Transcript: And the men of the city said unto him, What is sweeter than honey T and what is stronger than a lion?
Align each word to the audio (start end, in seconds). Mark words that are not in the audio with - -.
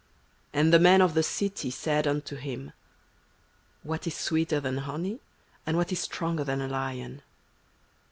And 0.51 0.73
the 0.73 0.79
men 0.79 0.99
of 0.99 1.13
the 1.13 1.21
city 1.21 1.69
said 1.69 2.07
unto 2.07 2.35
him, 2.35 2.71
What 3.83 4.07
is 4.07 4.15
sweeter 4.15 4.59
than 4.59 4.79
honey 4.79 5.17
T 5.17 5.21
and 5.67 5.77
what 5.77 5.91
is 5.91 5.99
stronger 5.99 6.43
than 6.43 6.59
a 6.59 6.67
lion? 6.67 7.21